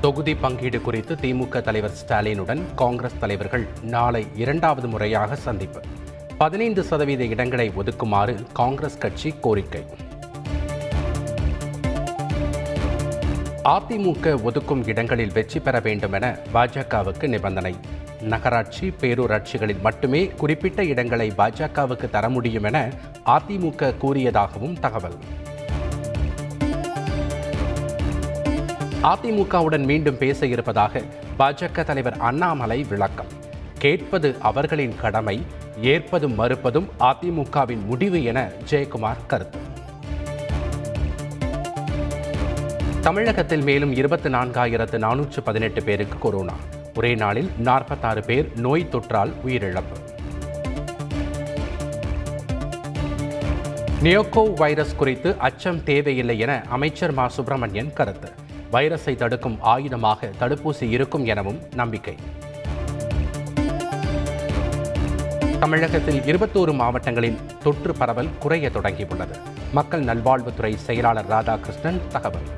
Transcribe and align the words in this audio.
தொகுதி 0.00 0.34
பங்கீடு 0.34 0.80
குறித்து 0.80 1.14
திமுக 1.14 1.60
தலைவர் 1.60 1.90
ஸ்டாலினுடன் 1.90 2.60
காங்கிரஸ் 2.74 3.18
தலைவர்கள் 3.18 3.66
நாளை 3.82 4.26
இரண்டாவது 4.34 4.88
முறையாக 4.88 5.36
சந்திப்பு. 5.36 5.80
பதினைந்து 6.38 6.82
சதவீத 6.82 7.24
இடங்களை 7.24 7.70
ஒதுக்குமாறு 7.70 8.46
காங்கிரஸ் 8.52 8.98
கட்சி 8.98 9.34
கோரிக்கை. 9.40 9.82
அதிமுக 13.64 14.34
ஒதுக்கும் 14.48 14.86
இடங்களில் 14.86 15.32
வெற்றி 15.32 15.60
பெற 15.60 15.80
வேண்டும் 15.80 16.12
என 16.12 16.38
பாஜகவுக்கு 16.54 17.28
நிபந்தனை. 17.28 17.74
நகராட்சி 18.22 18.94
பேரூராட்சிகளில் 19.00 19.80
மட்டுமே 19.80 20.26
குறிப்பிட்ட 20.26 20.84
இடங்களை 20.84 21.30
பாஜகவுக்கு 21.30 22.10
தர 22.10 22.28
முடியும் 22.28 22.64
என 22.64 22.92
அதிமுக 23.26 23.92
கூறியதாகவும் 24.04 24.78
தகவல். 24.80 25.18
அதிமுகவுடன் 29.08 29.84
மீண்டும் 29.84 30.18
பேச 30.18 30.46
இருப்பதாக 30.46 31.02
பாஜக 31.38 31.84
தலைவர் 31.84 32.16
அண்ணாமலை 32.16 32.86
விளக்கம். 32.88 33.26
கேட்பது 33.78 34.36
அவர்களின் 34.40 34.94
கடமை 35.00 35.46
ஏற்பதும் 35.82 36.38
மறுப்பதும் 36.38 36.88
அதிமுகவின் 36.98 37.84
முடிவு 37.84 38.24
என 38.24 38.50
ஜெயக்குமார் 38.70 39.26
கருத்து. 39.26 39.58
தமிழகத்தில் 43.00 43.62
மேலும் 43.62 43.96
இருபத்தி 43.96 44.30
நான்காயிரத்து 44.30 44.98
நானூற்று 44.98 45.40
பதினெட்டு 45.44 45.82
பேருக்கு 45.82 46.18
கொரோனா. 46.18 46.54
ஒரே 46.96 47.14
நாளில் 47.14 47.50
நாற்பத்தாறு 47.58 48.22
பேர் 48.22 48.52
நோய் 48.56 48.88
தொற்றால் 48.92 49.32
உயிரிழப்பு. 49.46 49.96
நியோகோ 54.02 54.54
வைரஸ் 54.54 54.96
குறித்து 54.96 55.34
அச்சம் 55.38 55.84
தேவையில்லை 55.84 56.38
என 56.38 56.62
அமைச்சர் 56.68 57.12
மா. 57.12 57.28
சுப்பிரமணியன் 57.28 57.92
கருத்து. 57.92 58.46
வைரஸை 58.72 59.14
தடுக்கும் 59.16 59.58
ஆயுதமாக 59.64 60.30
தடுப்பூசி 60.40 60.82
இருக்கும் 60.82 61.24
எனவும் 61.24 61.60
நம்பிக்கை. 61.74 62.16
தமிழகத்தில் 65.60 66.20
இருபத்தோரு 66.20 66.74
மாவட்டங்களில் 66.74 67.38
தொற்று 67.62 67.92
பரவல் 67.92 68.28
குறைய 68.38 68.70
தொடங்கியுள்ளது. 68.74 69.36
மக்கள் 69.72 70.04
நல்வாழ்வுத்துறை 70.04 70.74
செயலாளர் 70.74 71.28
ராதாகிருஷ்ணன் 71.28 72.00
தகவல். 72.08 72.48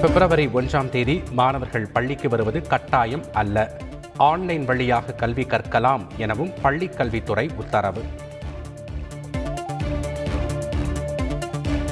பிப்ரவரி 0.00 0.46
ஒன்றாம் 0.46 0.88
தேதி 0.88 1.22
மாணவர்கள் 1.30 1.86
பள்ளிக்கு 1.86 2.28
வருவது 2.28 2.62
கட்டாயம் 2.62 3.24
அல்ல. 3.32 3.76
ஆன்லைன் 4.16 4.64
வழியாக 4.64 5.12
கல்வி 5.12 5.44
கற்கலாம் 5.44 6.06
எனவும் 6.16 6.52
பள்ளிக்கல்வித்துறை 6.62 7.54
உத்தரவு. 7.54 8.02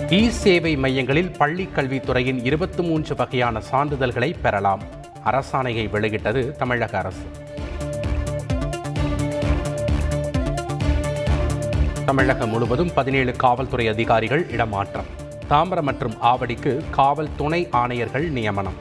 இ 0.08 0.28
சேவை 0.28 0.76
மையங்களில் 0.76 1.30
பள்ளிக் 1.30 1.68
கல்வித்துறையின் 1.76 2.44
இருபத்தி 2.44 2.82
மூன்று 2.82 3.16
வகையான 3.16 3.60
சான்றிதழ்களை 3.70 4.34
பெறலாம். 4.42 4.82
அரசாணையை 5.24 5.90
வெளியிட்டது 5.90 6.56
தமிழக 6.56 6.98
அரசு. 6.98 7.22
தமிழகம் 12.04 12.48
முழுவதும் 12.48 12.92
பதினேழு 12.94 13.36
காவல்துறை 13.36 13.88
அதிகாரிகள் 13.88 14.50
இடமாற்றம். 14.50 15.04
தாம்பரம் 15.50 15.82
மற்றும் 15.82 16.14
ஆவடிக்கு 16.22 16.90
காவல் 16.90 17.28
துணை 17.36 17.68
ஆணையர்கள் 17.72 18.30
நியமனம். 18.30 18.74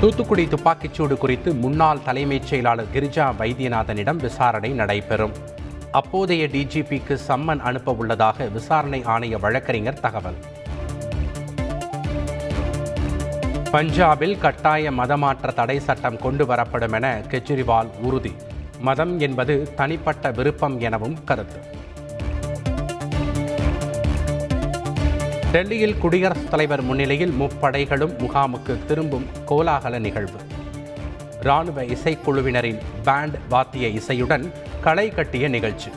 தூத்துக்குடி 0.00 0.46
துப்பாக்கிச்சூடு 0.46 1.16
குறித்து 1.16 1.54
முன்னாள் 1.54 2.02
தலைமைச் 2.02 2.46
செயலாளர் 2.46 2.86
கிரிஜா 2.92 3.34
வைத்தியநாதனிடம் 3.38 4.16
விசாரணை 4.16 4.70
நடைபெறும். 4.70 5.60
அப்போதைய 5.92 6.46
டிஜிபிக்கு 6.46 7.18
சம்மன் 7.28 7.60
அனுப்ப 7.60 7.92
உள்ளதாக 7.92 8.46
விசாரணை 8.46 9.02
ஆணைய 9.04 9.40
வழக்கறிஞர் 9.40 10.00
தகவல். 10.00 10.34
பஞ்சாபில் 13.72 14.38
கட்டாய 14.38 14.90
மதமாற்ற 14.90 15.54
தடை 15.54 15.80
சட்டம் 15.80 16.18
கொண்டு 16.18 16.44
வரப்படும் 16.44 16.92
என 16.92 17.22
கெஜ்ரிவால் 17.30 17.88
உறுதி. 18.00 18.32
மதம் 18.80 19.18
என்பது 19.18 19.74
தனிப்பட்ட 19.74 20.30
விருப்பம் 20.30 20.80
எனவும் 20.80 21.24
கருத்து. 21.24 21.60
டெல்லியில் 25.52 25.98
குடியரசுத் 25.98 26.50
தலைவர் 26.50 26.82
முன்னிலையில் 26.82 27.34
முப்படைகளும் 27.40 28.12
முகாமுக்கு 28.18 28.84
திரும்பும் 28.84 29.26
கோலாகல 29.48 29.98
நிகழ்வு. 29.98 30.40
ராணுவ 31.42 31.82
இசைக்குழுவினரின் 31.82 32.80
பேண்ட் 33.04 33.36
வாத்திய 33.48 33.88
இசையுடன் 34.00 34.46
களை 34.80 35.08
கட்டிய 35.08 35.48
நிகழ்ச்சி. 35.48 35.90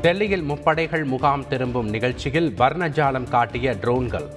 டெல்லியில் 0.00 0.42
முப்படைகள் 0.42 1.04
முகாம் 1.04 1.48
திரும்பும் 1.48 1.88
நிகழ்ச்சியில் 1.88 2.54
வர்ணஜாலம் 2.58 3.28
காட்டிய 3.28 3.72
ட்ரோன்கள். 3.72 4.28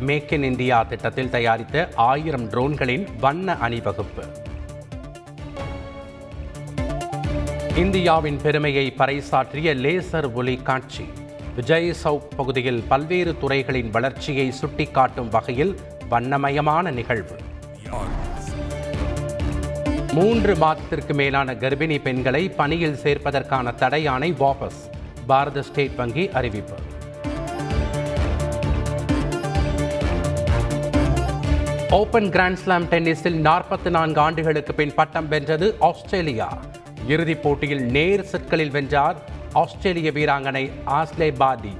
மேக் 0.00 0.32
இன் 0.32 0.42
இந்தியா 0.42 0.82
திட்டத்தில் 0.82 1.30
தயாரித்த 1.30 1.88
ஆயிரம் 1.94 2.50
ட்ரோன்களின் 2.50 3.06
வண்ண 3.20 3.56
அணிவகுப்பு. 3.56 4.24
இந்தியாவின் 7.76 8.38
பெருமையை 8.42 8.94
பறைசாற்றிய 8.98 9.68
லேசர் 9.84 10.32
ஒலி 10.32 10.56
காட்சி. 10.56 11.04
விஜய் 11.56 11.94
சவுக் 12.04 12.30
பகுதியில் 12.36 12.82
பல்வேறு 12.88 13.38
துறைகளின் 13.38 13.90
வளர்ச்சியை 13.90 14.52
சுட்டிக்காட்டும் 14.60 15.28
வகையில் 15.28 15.78
வண்ணமயமான 16.10 16.90
நிகழ்வு. 16.90 17.36
மூன்று 20.12 20.56
மாதத்திற்கு 20.56 21.14
மேலான 21.14 21.54
கர்ப்பிணி 21.54 22.02
பெண்களை 22.02 22.48
பணியில் 22.48 22.98
சேர்ப்பதற்கான 23.02 23.74
தடையானை 23.78 24.30
வாபஸ் 24.42 24.82
பாரத 25.26 25.62
ஸ்டேட் 25.62 25.94
வங்கி 25.94 26.30
அறிவிப்பு. 26.30 26.78
ஓபன் 31.90 32.28
கிராண்ட்ஸ்லாம் 32.28 32.86
டென்னிஸில் 32.92 33.40
நாற்பத்தி 33.48 33.90
நான்கு 33.90 34.20
ஆண்டுகளுக்கு 34.20 34.74
பின் 34.74 34.94
பட்டம் 34.94 35.28
வென்றது 35.28 35.76
ஆஸ்திரேலியா. 35.80 36.60
இறுதிப் 37.08 37.42
போட்டியில் 37.42 37.84
நேர் 37.86 38.26
செட்களில் 38.26 38.70
வென்றார் 38.70 39.18
ஆஸ்திரேலிய 39.52 40.10
வீராங்கனை 40.10 40.70
ஆஸ்லே 40.86 41.30
பாடி 41.36 41.72